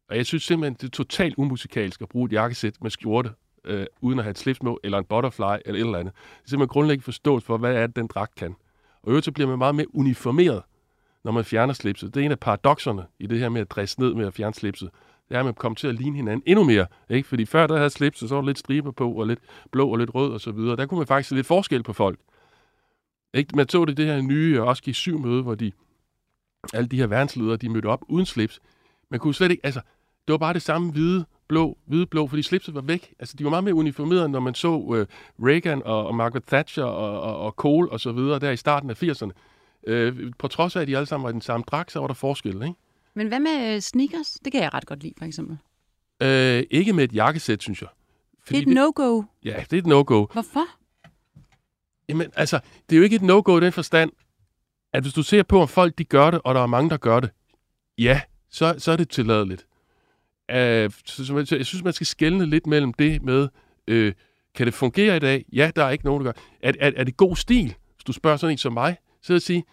[0.08, 3.30] Og jeg synes simpelthen, det er totalt umusikalsk at bruge et jakkesæt med skjorte,
[3.64, 6.14] øh, uden at have et slips med, eller en butterfly, eller et eller andet.
[6.14, 8.54] Det er simpelthen grundlæggende forståelse for, hvad er det, den dragt kan.
[9.02, 10.62] Og i øvrigt så bliver man meget mere uniformeret,
[11.24, 12.14] når man fjerner slipset.
[12.14, 14.54] Det er en af paradoxerne i det her med at dresse ned med at fjerne
[14.54, 14.90] slipset.
[15.28, 16.86] Det er, at man kommer til at ligne hinanden endnu mere.
[17.10, 17.28] Ikke?
[17.28, 19.38] Fordi før der havde slipset, så var der lidt striber på, og lidt
[19.70, 20.76] blå og lidt rød og så videre.
[20.76, 22.18] Der kunne man faktisk se lidt forskel på folk.
[23.34, 23.56] Ikke?
[23.56, 25.72] Man så det i det her nye også g møde, hvor de,
[26.74, 28.60] alle de her verdensledere, de mødte op uden slips.
[29.12, 29.81] Man kunne slet ikke, altså,
[30.27, 33.14] det var bare det samme hvide, blå, hvide, blå, fordi slipset var væk.
[33.18, 35.05] Altså, de var meget mere uniformerede, når man så uh,
[35.46, 38.90] Reagan og, og Margaret Thatcher og, og, og Kohl og så videre der i starten
[38.90, 39.31] af 80'erne.
[39.92, 42.07] Uh, på trods af, at de alle sammen var i den samme dragt, så var
[42.07, 42.75] der forskel, ikke?
[43.14, 44.38] Men hvad med øh, sneakers?
[44.44, 45.59] Det kan jeg ret godt lide, for eksempel.
[46.25, 47.88] Uh, ikke med et jakkesæt, synes jeg.
[48.46, 49.22] Fordi det er et no-go.
[49.44, 50.27] Ja, det er et no-go.
[50.33, 50.64] Hvorfor?
[52.09, 54.11] Jamen, altså, det er jo ikke et no-go i den forstand,
[54.92, 56.96] at hvis du ser på, om folk de gør det, og der er mange, der
[56.96, 57.31] gør det,
[57.98, 58.20] ja,
[58.52, 59.66] så, så er det tilladeligt.
[60.48, 63.48] Uh, så, så, så jeg synes, man skal skelne lidt mellem det med,
[63.90, 64.12] uh,
[64.54, 65.44] kan det fungere i dag?
[65.52, 66.40] Ja, der er ikke nogen, der gør.
[66.62, 67.74] Er, er, er det god stil?
[67.94, 69.64] Hvis du spørger sådan en som mig, så vil jeg sige,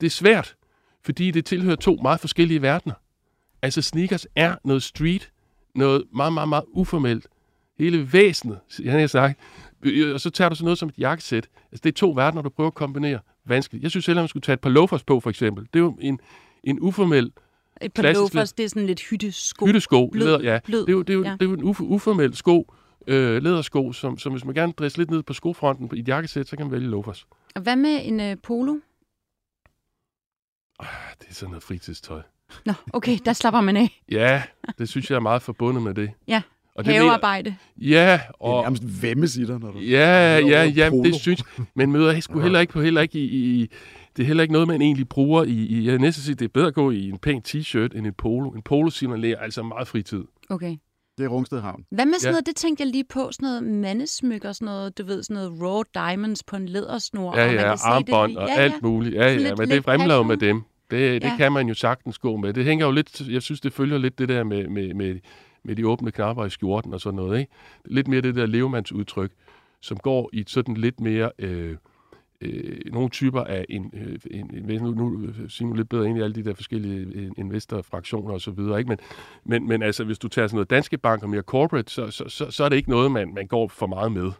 [0.00, 0.56] det er svært,
[1.02, 2.94] fordi det tilhører to meget forskellige verdener.
[3.62, 5.30] Altså, sneakers er noget street,
[5.74, 7.26] noget meget, meget, meget uformelt.
[7.78, 9.40] Hele væsenet, jeg har sagt.
[9.82, 11.48] Øh, og så tager du sådan noget som et jakkesæt.
[11.72, 13.20] Altså, det er to verdener, du prøver at kombinere.
[13.44, 13.82] Vanskeligt.
[13.82, 15.64] Jeg synes heller, man skulle tage et par loafers på, for eksempel.
[15.64, 16.20] Det er jo en,
[16.64, 17.32] en uformel
[17.82, 19.66] et par loafers, det er sådan lidt hyttesko.
[19.66, 20.06] hyttesko.
[20.12, 20.58] Blød, læder, ja.
[20.64, 21.32] blød, det er jo, det er jo, ja.
[21.32, 22.72] det er jo en uf- uformel sko,
[23.06, 26.48] øh, lædersko, som, som hvis man gerne dresser lidt ned på skofronten i et jakkesæt,
[26.48, 27.26] så kan man vælge loafers.
[27.54, 28.72] Og hvad med en øh, polo?
[31.20, 32.20] Det er sådan noget fritidstøj.
[32.66, 34.02] Nå, okay, der slapper man af.
[34.10, 34.42] Ja,
[34.78, 36.10] det synes jeg er meget forbundet med det.
[36.28, 36.42] Ja,
[36.74, 37.56] Og det mener- Havearbejde.
[37.76, 39.78] Ja, Det er og, nærmest vemmesitter, når du...
[39.78, 41.42] Ja, ja, ja, det synes
[41.74, 43.68] Men møder jeg sgu heller ikke på, heller ikke i, i,
[44.16, 46.48] det er heller ikke noget, man egentlig bruger i, i jeg næsten sige, det er
[46.48, 48.50] bedre at gå i en pæn t-shirt end en polo.
[48.50, 50.24] En polo signalerer altså meget fritid.
[50.50, 50.76] Okay.
[51.18, 51.84] Det er Rungsted Havn.
[51.90, 52.32] Hvad med sådan Ja.
[52.32, 55.62] noget, det tænkte jeg lige på, sådan noget mandesmykker, sådan noget, du ved, sådan noget
[55.62, 57.36] raw diamonds på en lædersnor.
[57.36, 58.78] Ja, og man ja, kan se armbånd det, og ja, alt ja.
[58.82, 59.14] muligt.
[59.14, 60.62] Ja, ja, lidt- men det fremler jo med dem.
[60.90, 61.36] Det, det Ja.
[61.36, 62.52] kan man jo sagtens gå med.
[62.52, 65.18] Det hænger jo lidt, jeg synes, det følger lidt det der med, med, med,
[65.64, 67.40] med de åbne knapper i skjorten og sådan noget.
[67.40, 67.52] Ikke?
[67.84, 69.32] Lidt mere det der levemandsudtryk,
[69.80, 71.30] som går i sådan lidt mere...
[71.38, 71.76] Øh,
[72.40, 76.18] øh, nogle typer af en, øh, en, en nu, nu øh, Simon lidt bedre ind
[76.18, 78.88] i alle de der forskellige øh, investorfraktioner og så videre, ikke?
[78.88, 78.98] Men,
[79.44, 82.24] men, men altså, hvis du tager sådan noget Danske Bank og mere corporate, så, så,
[82.28, 84.32] så, så er det ikke noget, man, man går for meget med.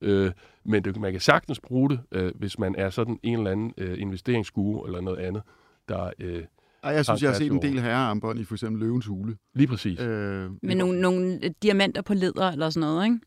[0.00, 0.30] Øh,
[0.64, 3.74] men det, man kan sagtens bruge det, øh, hvis man er sådan en eller anden
[3.78, 5.42] øh, investeringsguru eller noget andet,
[5.88, 6.42] der øh,
[6.82, 9.36] Ej, jeg synes, jeg har set en del herrearmbånd i for eksempel Løvens Hule.
[9.54, 10.00] lige præcis.
[10.00, 13.18] Øh, Med nogle, nogle diamanter på læder eller sådan noget, ikke?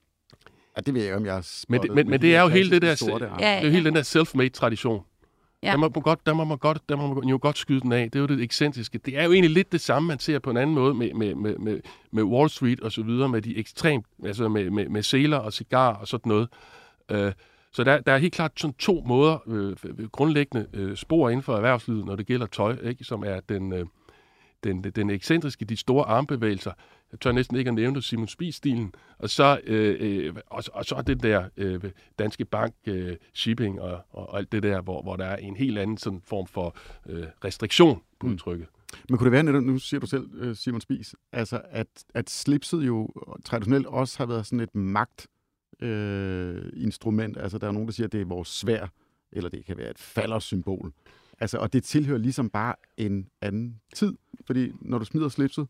[0.78, 2.42] Ja, det ved jeg ikke, om jeg har Men det, men, men de det er
[2.42, 3.44] jo hele det der, sorte arme.
[3.46, 5.04] Ja, det er jo hele den der self-made tradition.
[5.64, 5.68] Ja.
[5.68, 5.72] Ja.
[5.72, 7.92] Der, må man godt, der, må man godt, der må man jo godt skyde den
[7.92, 8.12] af.
[8.12, 8.98] Det er jo det ekscentriske.
[8.98, 11.36] Det er jo egentlig lidt det samme, man ser på en anden måde med, med,
[11.36, 11.80] med, med,
[12.12, 15.54] med Wall Street og så videre, med de ekstremt, altså med, med, med seler og
[15.54, 16.50] cigar og sådan noget.
[17.12, 17.32] Øh,
[17.72, 19.76] så der, der er helt klart sådan to måder, øh,
[20.12, 23.04] grundlæggende øh, spor inden for erhvervslivet, når det gælder tøj, ikke?
[23.04, 23.86] som er den, øh,
[24.64, 26.72] den, den ekscentriske, de store armbevægelser.
[27.12, 28.94] Jeg tør næsten ikke at nævne det, Simon Spies-stilen.
[29.18, 31.82] Og så, øh, øh, og, og så den der øh,
[32.20, 35.56] Danske Bank øh, shipping og, og, og alt det der, hvor, hvor der er en
[35.56, 38.34] helt anden sådan form for øh, restriktion på Mm.
[38.34, 38.68] udtrykket.
[39.10, 42.30] Men kunne det være netop, nu siger du selv, øh, Simon Spies, altså at, at
[42.30, 43.10] slipset jo
[43.46, 45.28] traditionelt også har været sådan et magt
[45.82, 47.38] øh, instrument.
[47.38, 48.88] Altså der er nogen, der siger, at det er vores svær,
[49.32, 50.92] eller det kan være et faldersymbol.
[51.40, 54.14] Altså, og det tilhører ligesom bare en anden tid.
[54.46, 55.68] Fordi når du smider slipset,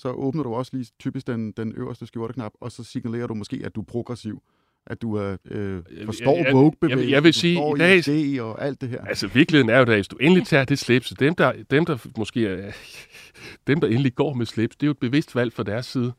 [0.00, 3.60] så åbner du også lige typisk den, den øverste skjorteknap, og så signalerer du måske,
[3.64, 4.42] at du er progressiv.
[4.86, 8.08] At du er, øh, forstår jeg- jeg- woke jeg jeg vil sige, i dag-
[8.38, 9.04] idé og alt det her.
[9.04, 12.06] Altså, virkeligheden er jo, at hvis du endelig tager det slips, dem der, dem der
[12.18, 12.72] måske er,
[13.66, 16.12] dem der endelig går med slips, det er jo et bevidst valg fra deres side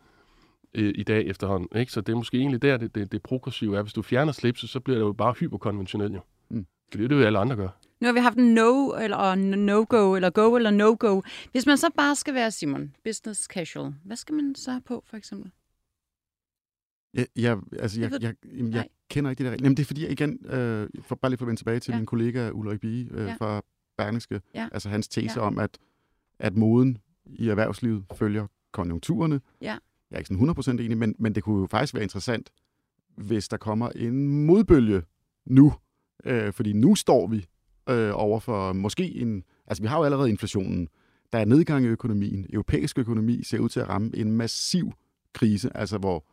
[0.76, 1.80] øh, i dag efterhånden.
[1.80, 1.92] Ikke?
[1.92, 3.82] Så det er måske egentlig der, det, det, det progressive er.
[3.82, 6.20] Hvis du fjerner slipset, så bliver det jo bare hyperkonventionelt jo.
[6.50, 6.66] Mm.
[6.94, 7.70] Det er det, alle andre gør.
[8.02, 11.22] Nu har vi haft en no eller og no-go, eller go eller no-go.
[11.52, 15.04] Hvis man så bare skal være, Simon, business casual, hvad skal man så have på,
[15.06, 15.52] for eksempel?
[17.14, 19.56] Jeg, jeg, altså, Jeg jeg, jeg, jeg kender ikke de der.
[19.62, 21.92] Jamen, det er fordi, jeg igen, øh, for bare lige for at vende tilbage til
[21.92, 21.98] Ja.
[21.98, 23.34] min kollega Ulrik Bie øh, ja.
[23.34, 23.62] fra
[23.98, 24.68] Berlingske, Ja.
[24.72, 25.46] altså hans tese Ja.
[25.46, 25.78] om, at,
[26.40, 29.42] at moden i erhvervslivet følger konjunkturerne.
[29.62, 29.78] Ja.
[30.12, 32.50] Jeg er ikke sådan 100% enig, men, men det kunne jo faktisk være interessant,
[33.18, 35.02] hvis der kommer en modbølge
[35.46, 35.74] nu.
[36.26, 37.46] Øh, fordi nu står vi
[37.90, 39.44] øh, over for måske en...
[39.68, 40.88] Altså, vi har jo allerede inflationen.
[41.34, 42.46] Der er nedgang i økonomien.
[42.54, 44.92] Europæisk økonomi ser ud til at ramme en massiv
[45.34, 46.26] krise, altså hvor,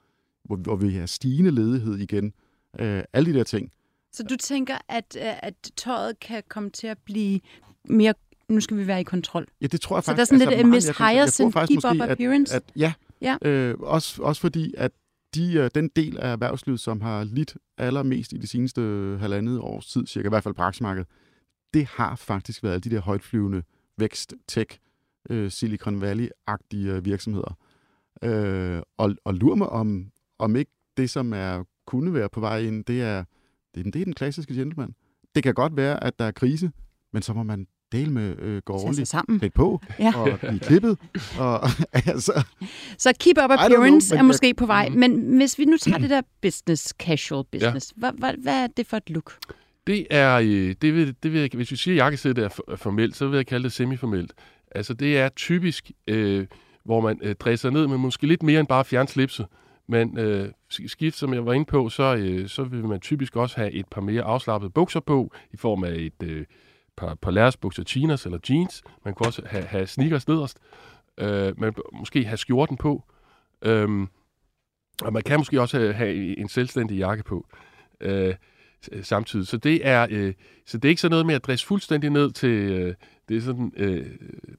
[0.44, 2.32] hvor, hvor vi har stigende ledighed igen.
[2.80, 3.72] Øh, alle de der ting.
[4.12, 7.40] Så du tænker, at, øh, at tøjet kan komme til at blive
[7.84, 8.14] mere...
[8.48, 9.46] Nu skal vi være i kontrol.
[9.60, 10.28] Ja, det tror jeg Så der er faktisk.
[10.28, 10.86] sådan lidt altså, uh, meget Miss.
[10.86, 12.54] Jeg tror Hyacinth, faktisk keep up måske, at- appearance.
[12.56, 13.36] At, ja, Ja.
[13.42, 14.92] Øh, også, også fordi, at
[15.34, 18.80] de, øh, den del af erhvervslivet, som har lidt allermest i de seneste
[19.20, 21.08] halvandet års tid, cirka i hvert fald på aktiemarkedet,
[21.74, 23.62] det har faktisk været de der højtflyvende
[23.98, 24.78] vækst, tech,
[25.30, 27.56] øh, Silicon Valley-agtige øh, virksomheder.
[28.24, 32.58] Øh, og, og lurer mig om, om ikke det, som er kunne være på vej
[32.60, 33.24] ind, det er,
[33.74, 34.94] det, er, det er den klassiske gentleman.
[35.34, 36.70] Det kan godt være, at der er krise,
[37.12, 39.38] men så må man dele med øh, gå ordentligt sammen.
[39.38, 40.12] lidt på Ja.
[40.16, 40.98] og blive klippet.
[41.38, 41.60] Og,
[42.12, 42.44] altså,
[42.98, 44.88] Så keep up know, appearance men er jeg- måske på vej.
[44.88, 48.86] Men hvis vi nu tager det der business, casual business, hvad, hvad, hvad er det
[48.86, 49.38] for et look?
[49.88, 52.78] Det er, øh, det vil, det vil jeg, hvis vi siger, at jakkesæt er øh,
[52.78, 54.32] formelt, så vil jeg kalde det semiformelt.
[54.70, 56.46] Altså det er typisk, øh,
[56.84, 59.46] hvor man øh, dresser ned, men måske lidt mere end bare fjerne slipset.
[59.86, 63.56] Men øh, skift, som jeg var inde på, så, øh, så vil man typisk også
[63.56, 66.44] have et par mere afslappede bukser på, i form af et øh,
[66.96, 68.82] par, par lærersbukser, chinos eller jeans.
[69.04, 70.58] Man kunne også have, have sneakers nederst.
[71.18, 73.04] Øh, man måske have skjorten på.
[73.62, 74.06] Øh,
[75.02, 77.46] og man kan måske også have, have en selvstændig jakke på.
[78.00, 78.34] Øh,
[79.02, 79.46] samtidig.
[79.46, 80.34] Så det er øh,
[80.66, 82.94] så det er ikke sådan noget med at dresse fuldstændig ned til øh,
[83.28, 84.06] det er sådan øh,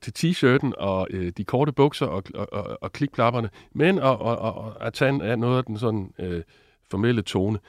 [0.02, 4.20] til t-shirten og øh, de korte bukser og, og, og, og klikplapperne, men at, og,
[4.20, 6.44] og, og at tage af noget af den sådan øh,
[6.92, 7.60] formelle tone.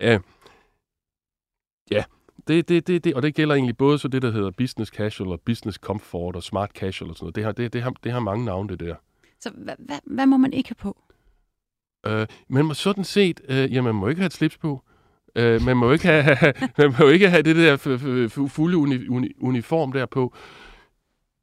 [0.00, 0.20] Øh,
[1.90, 2.04] ja,
[2.48, 5.30] det, det, det, det, og det gælder egentlig både så det, der hedder business casual
[5.30, 7.34] og business comfort og smart casual og sådan noget.
[7.34, 8.94] Det har, det, det har, det har mange navne, det der.
[9.40, 10.96] Så hvad, hvad, hvad må man ikke have på?
[12.06, 14.82] Øh, men må sådan set, øh, ja, man må ikke have et slips på.
[15.36, 16.36] Øh, man, må ikke have,
[16.78, 17.76] man må ikke have det der
[18.48, 20.34] fulde uni, uni, uniform der på.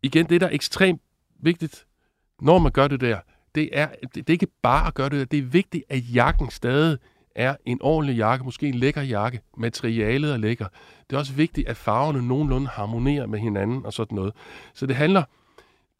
[0.03, 1.01] Igen, det der er ekstremt
[1.39, 1.85] vigtigt,
[2.41, 3.19] når man gør det der,
[3.55, 5.25] det er, det, det er ikke bare at gøre det der.
[5.25, 6.97] Det er vigtigt, at jakken stadig
[7.35, 9.41] er en ordentlig jakke, måske en lækker jakke.
[9.57, 10.67] Materialet er lækker.
[11.09, 14.33] Det er også vigtigt, at farverne nogenlunde harmonerer med hinanden og sådan noget.
[14.73, 15.23] Så det handler,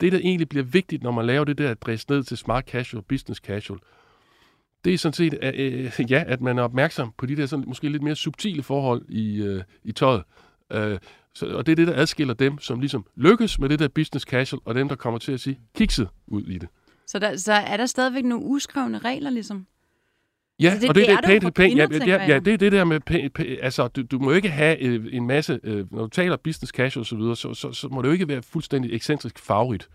[0.02, 3.04] det der egentlig bliver vigtigt, når man laver det der dress ned til smart casual,
[3.04, 3.80] business casual,
[4.86, 5.54] det er sådan set, øh,
[6.00, 9.06] øh, ja, at man er opmærksom på de der sådan, måske lidt mere subtile forhold
[9.10, 10.24] i, øh, i tøjet.
[10.74, 10.98] Øh,
[11.34, 14.24] så, og det er det, der adskiller dem, som ligesom lykkes med det der business
[14.26, 16.70] casual, og dem, der kommer til at sige kikset ud i det.
[17.08, 19.65] Så, der, så er der stadigvæk nogle uskrevne regler, ligesom?
[20.60, 22.54] Ja, Altså, det- og det, det det, er pænt, for pænt, ja, ja, ja, det
[22.54, 25.60] er det der med, pænt, pænt, altså, du, du må ikke have øh, en masse,
[25.63, 28.13] øh, når du taler business casual og så videre, så, så, så må det jo
[28.13, 29.89] ikke være fuldstændig ekscentrisk farverigt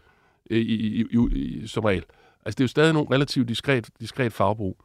[0.51, 0.62] øh, i,
[1.01, 2.05] i, i, i, som regel.
[2.44, 4.80] Altså, det er jo stadig nogle relativt diskret, diskret farvebrug.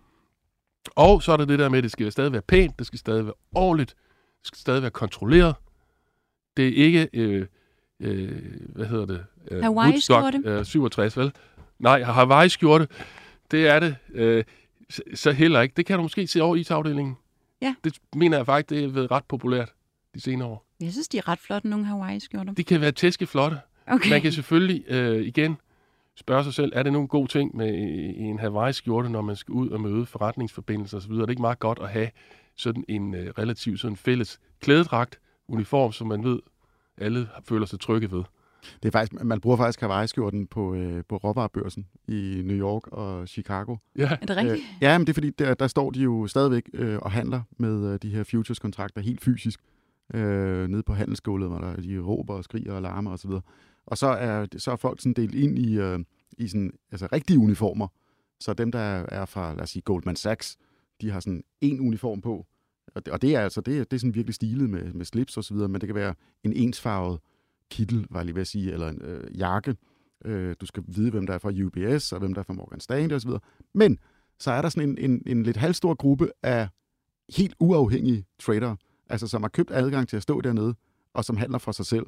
[0.96, 3.00] Og så er der det der med, at det skal stadig være pænt, det skal
[3.00, 3.96] stadig være ordentligt,
[4.40, 5.56] det skal stadig være kontrolleret.
[6.58, 7.46] Det er ikke, øh,
[8.00, 8.42] øh,
[8.76, 9.26] hvad hedder det?
[9.52, 9.70] Øh?
[9.70, 11.32] Woodstock, øh, 67, vel?
[11.80, 12.88] Nej, Hawaii-skjorte,
[13.52, 13.96] det er det.
[14.14, 14.44] Øh,
[14.90, 15.74] så, så heller ikke.
[15.78, 17.18] Det kan du måske se over i afdelingen.
[17.62, 17.76] Ja.
[17.84, 19.74] Det mener jeg faktisk, det er været ret populært
[20.16, 20.66] de senere år.
[20.80, 22.54] Jeg synes, de er ret flotte, nogle Hawaii-skjorter.
[22.54, 23.58] De kan være tæskeflotte.
[23.88, 24.10] Okay.
[24.10, 25.58] Man kan selvfølgelig øh, igen
[26.20, 27.70] spørge sig selv, er det nu en god ting med
[28.18, 31.12] en Hawaii-skjorte, når man skal ud og møde forretningsforbindelser osv.?
[31.12, 32.10] Er det ikke meget godt at have
[32.56, 36.40] sådan en øh, relativt sådan fælles klædedragt, uniform, som man ved,
[36.98, 38.24] alle føler sig trygge ved?
[38.84, 43.28] det er faktisk, man bruger faktisk Hawaii-skjorten på, øh, på råvarebørsen i New York og
[43.28, 43.76] Chicago.
[43.98, 44.54] Ja, Er det rigtigt?
[44.54, 47.42] Øh, ja, men det er fordi, der, der står de jo stadigvæk øh, og handler
[47.58, 49.60] med øh, de her futures-kontrakter helt fysisk.
[50.14, 53.30] Øh, nede på handelsgulvet, hvor der, de råber og skriger og larmer osv.
[53.30, 53.44] Og,
[53.92, 56.00] og så er, så er folk sådan delt ind i, øh,
[56.38, 57.88] i sådan, altså rigtige uniformer.
[58.40, 60.58] Så dem, der er fra, lad os sige, Goldman Sachs,
[61.02, 62.46] de har sådan en uniform på.
[62.96, 65.06] Og det, og det er altså det, er- det er sådan virkelig stilet med, med
[65.06, 67.20] slips og så videre, men det kan være en ensfarvet
[67.72, 69.76] kittel, var jeg lige ved at sige, eller en øh, jakke.
[70.26, 72.80] Øh, du skal vide, hvem der er fra UBS, og hvem der er fra Morgan
[72.80, 73.30] Stanley osv.
[73.74, 73.98] Men
[74.40, 76.68] så er der sådan en, en, en lidt halvstor gruppe af
[77.38, 78.78] helt uafhængige tradere,
[79.10, 80.76] altså som har købt adgang til at stå dernede,
[81.14, 82.06] og som handler for sig selv.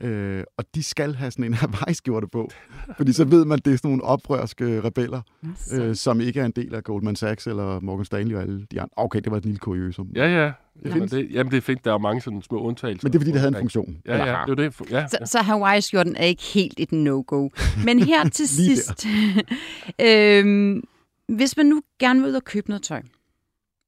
[0.00, 2.50] Øh, og de skal have sådan en Hawaii-skjorte på,
[2.96, 6.20] fordi så ved man, at det er sådan nogle oprørske rebeller, Nå, så- øh, som
[6.20, 8.92] ikke er en del af Goldman Sachs eller Morgan Stanley og alle de andre.
[8.96, 10.08] Okay, det var et lille kuriosum.
[10.14, 10.52] ja, ja.
[10.84, 11.10] Jamen, findes.
[11.10, 11.84] det, jamen, det er fint.
[11.84, 13.06] Der er mange sådan små undtagelser.
[13.08, 13.96] Men det er, fordi det havde en funktion.
[14.06, 14.44] Ja, ja, har.
[14.46, 14.90] det er jo det.
[14.90, 17.48] Ja, Så, så Hawaii-skjorten er ikke helt et no-go.
[17.84, 19.06] Men her til sidst,
[20.00, 20.82] øhm,
[21.28, 23.02] hvis man nu gerne vil ud og købe noget tøj,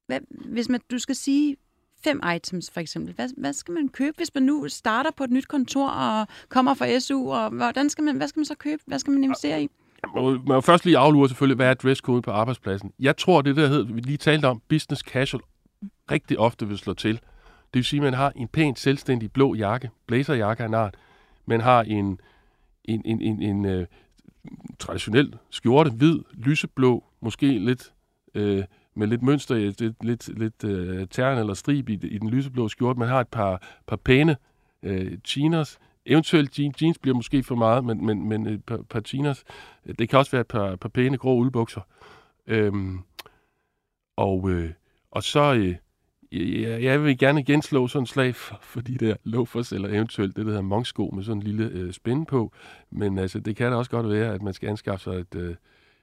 [0.06, 1.56] hvad, hvis man, du skal sige
[2.04, 5.30] fem items for eksempel, hvad, hvad skal man købe, hvis man nu starter på et
[5.30, 8.82] nyt kontor og kommer fra SU, og hvordan skal man, hvad skal man så købe,
[8.86, 9.68] hvad skal man investere i?
[10.14, 12.92] Man må, først lige aflure selvfølgelig, hvad er dresscode på arbejdspladsen.
[12.98, 15.42] Jeg tror, det der hed, vi lige talte om, business casual,
[16.10, 17.14] rigtig ofte vil slå til.
[17.14, 20.94] Det vil sige, at man har en pænt selvstændig blå jakke, blazerjakke af en art.
[21.46, 22.20] Man har en,
[22.84, 23.86] en, en, en, en øh,
[24.78, 27.92] traditionel skjorte, hvid, lyseblå, måske lidt
[28.34, 28.64] øh,
[28.96, 32.98] med lidt mønster, lidt, lidt, lidt øh, tern eller strib i, i den lyseblå skjorte.
[32.98, 34.36] Man har et par, par pæne
[34.82, 39.00] øh, chinos, Eventuelt jeans, jeans bliver måske for meget, men, men, men et par, par
[39.00, 39.44] chinos.
[39.98, 41.80] Det kan også være et par, par pæne grå uldbukser.
[42.46, 42.98] Øhm,
[44.16, 44.70] og, øh,
[45.10, 45.76] og så, øh,
[46.62, 49.88] jeg, jeg vil gerne igen slå sådan en slag for, for de der loafers, eller
[49.88, 52.52] eventuelt det, der hedder monksko med sådan en lille øh, spænde på.
[52.90, 55.54] Men altså, det kan da også godt være, at man skal anskaffe sig et, øh,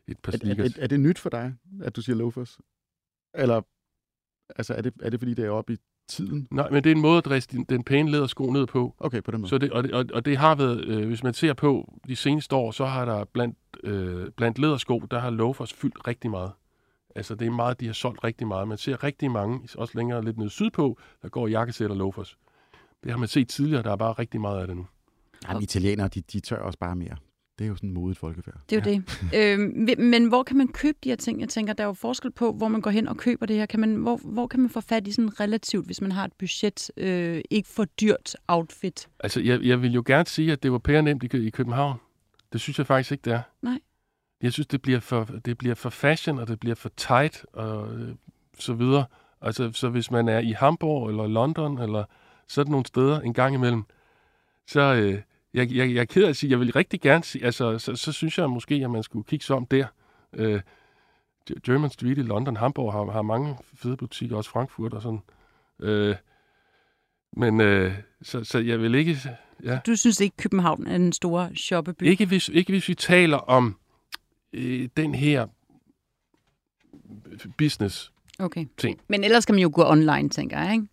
[0.08, 0.78] et par Er, er, sneakers.
[0.78, 2.60] er, er det nyt for dig, at du siger loafers?
[3.38, 3.62] Eller
[4.56, 6.47] altså, er det, er det fordi, det er oppe i tiden?
[6.52, 8.95] Nej, men det er en måde at dresse den, den pæne lædersko ned på.
[9.00, 9.50] Okay, på den måde.
[9.50, 12.15] Så det, og, det, og, og det har været, øh, hvis man ser på de
[12.15, 16.52] seneste år, så har der blandt, øh, blandt lædersko, der har loafers fyldt rigtig meget.
[17.15, 18.67] Altså det er meget, de har solgt rigtig meget.
[18.67, 22.38] Man ser rigtig mange, også længere lidt nede sydpå, der går jakkesæt og loafers.
[23.04, 24.86] Det har man set tidligere, der er bare rigtig meget af det nu.
[25.47, 27.15] Jamen, italienere, de, de tør også bare mere.
[27.58, 28.56] Det er jo sådan modet folkefærd.
[28.70, 29.60] Det er jo det.
[29.60, 31.39] Øhm, men hvor kan man købe de her ting?
[31.41, 33.65] Jeg tænker, der er jo forskel på, hvor man går hen og køber det her.
[33.65, 36.34] Kan man, hvor, hvor kan man få fat i sådan relativt, hvis man har et
[36.34, 39.10] budget, øh, ikke for dyrt outfit?
[39.20, 42.00] Altså jeg, jeg vil jo gerne sige, at det var pære nemt i, i København.
[42.54, 43.41] Det synes jeg faktisk ikke, det er.
[43.62, 43.80] Nej.
[44.41, 47.96] Jeg synes, det bliver for, det bliver for fashion, og det bliver for tight, og
[47.96, 48.15] øh,
[48.60, 49.06] så videre.
[49.41, 52.04] Altså, så hvis man er i Hamburg eller London, eller
[52.48, 53.84] sådan nogle steder en gang imellem,
[54.67, 55.22] så øh,
[55.58, 57.96] jeg, jeg, jeg er ked af at sige, jeg vil rigtig gerne sige, altså, så,
[57.96, 59.86] så synes jeg måske, at man skulle kigge sig om der.
[60.34, 60.62] Øh,
[61.65, 65.22] German Street i London, Hamburg har, har mange fede butikker, også Frankfurt og sådan.
[65.80, 66.15] Øh,
[67.34, 69.17] men øh, så, så jeg vil ikke...
[69.63, 69.80] Ja.
[69.88, 72.04] Du synes ikke, København er den store shoppeby?
[72.04, 73.78] Ikke hvis, ikke hvis vi taler om
[74.54, 75.48] øh, den her
[77.58, 78.12] business.
[78.39, 78.65] Okay.
[78.78, 79.00] ting.
[79.08, 80.88] Men ellers kan man jo gå online, tænker jeg, ikke?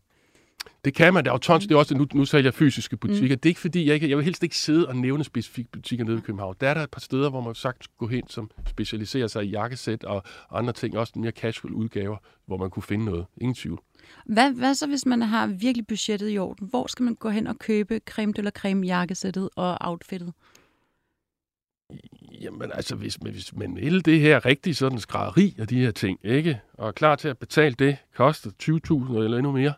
[0.85, 1.25] Det kan man.
[1.25, 1.65] Der er jo tons.
[1.67, 3.37] Det er også, nu, nu sælger jeg fysiske butikker.
[3.37, 3.41] Mm.
[3.41, 6.05] Det er ikke fordi, jeg, ikke, jeg vil helst ikke sidde og nævne specifikke butikker
[6.05, 6.55] nede i København.
[6.61, 9.49] Der er der et par steder, hvor man sagt gå hen, som specialiserer sig i
[9.51, 10.99] jakkesæt og andre ting.
[10.99, 12.17] Også mere casual udgaver,
[12.47, 13.27] hvor man kunne finde noget.
[13.41, 13.81] Ingen tvivl.
[14.27, 16.69] Hvad, hvad så, hvis man har virkelig budgettet i orden?
[16.71, 20.33] Hvor skal man gå hen og købe creme la creme jakkesættet og outfittet?
[22.41, 25.91] Jamen altså, hvis, man- hvis man vil det her rigtig sådan skrædderi af de her
[25.91, 26.61] ting, ikke?
[26.75, 28.51] Og er klar til at betale det, koster
[29.11, 29.73] 20.000 eller endnu mere,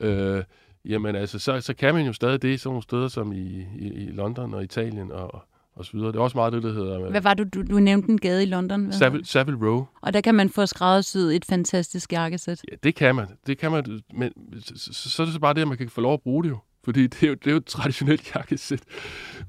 [0.00, 0.42] øh,
[0.84, 3.92] jamen altså, så, så kan man jo stadig det sådan nogle steder som i, i,
[3.92, 5.44] i London og Italien og,
[5.76, 6.12] og så videre.
[6.12, 8.42] Det er også meget det, der hedder Hvad var det, du, du nævnte en gade
[8.42, 8.84] i London?
[8.84, 9.86] Hvad Savile, Savile Row.
[10.00, 12.64] Og der kan man få skræddersyet et fantastisk jakkesæt.
[12.70, 13.26] Ja, det kan man.
[13.46, 16.00] Det kan man, men så, så, er det så bare det, at man kan få
[16.00, 16.58] lov at bruge det jo.
[16.84, 18.82] Fordi det er jo, det er jo et traditionelt jakkesæt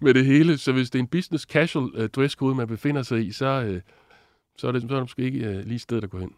[0.01, 0.57] med det hele.
[0.57, 3.81] Så hvis det er en business casual uh, dresscode, man befinder sig i, så, uh,
[4.57, 6.31] så, er, det, så er det måske ikke lige stedet at gå hen.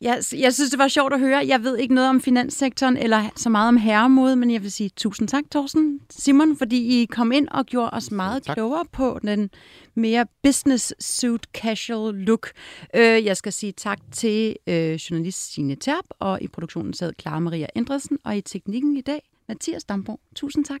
[0.00, 1.46] Jeg, jeg synes, det var sjovt at høre.
[1.46, 4.90] Jeg ved ikke noget om finanssektoren eller så meget om herremode, men jeg vil sige
[4.96, 8.56] tusind tak, Thorsten Simon, fordi I kom ind og gjorde os meget tak.
[8.56, 9.50] klogere på den
[9.94, 12.50] mere business suit casual look.
[12.94, 17.38] Øh, jeg skal sige tak til øh, journalist Signe Terp, og i produktionen sad Clara
[17.38, 20.20] Maria Endresen, og i teknikken i dag, Mathias Damborg.
[20.34, 20.80] Tusind tak.